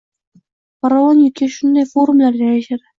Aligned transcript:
Farovon 0.79 1.21
yurtga 1.27 1.51
shunday 1.59 1.89
forumlar 1.95 2.45
yarashadi. 2.45 2.87